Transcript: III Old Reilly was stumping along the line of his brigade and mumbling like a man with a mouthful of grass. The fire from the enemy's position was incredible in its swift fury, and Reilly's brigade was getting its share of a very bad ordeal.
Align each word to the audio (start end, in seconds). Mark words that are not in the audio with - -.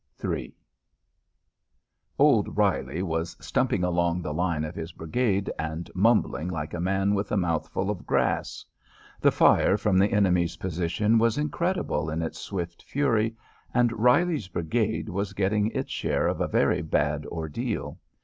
III 0.25 0.51
Old 2.17 2.57
Reilly 2.57 3.03
was 3.03 3.37
stumping 3.39 3.83
along 3.83 4.23
the 4.23 4.33
line 4.33 4.63
of 4.63 4.73
his 4.73 4.91
brigade 4.93 5.51
and 5.59 5.91
mumbling 5.93 6.47
like 6.49 6.73
a 6.73 6.79
man 6.79 7.13
with 7.13 7.31
a 7.31 7.37
mouthful 7.37 7.91
of 7.91 8.07
grass. 8.07 8.65
The 9.19 9.31
fire 9.31 9.77
from 9.77 9.99
the 9.99 10.11
enemy's 10.11 10.57
position 10.57 11.19
was 11.19 11.37
incredible 11.37 12.09
in 12.09 12.23
its 12.23 12.39
swift 12.39 12.81
fury, 12.81 13.35
and 13.75 13.91
Reilly's 13.91 14.47
brigade 14.47 15.07
was 15.07 15.33
getting 15.33 15.67
its 15.69 15.91
share 15.91 16.25
of 16.25 16.41
a 16.41 16.47
very 16.47 16.81
bad 16.81 17.27
ordeal. 17.27 17.99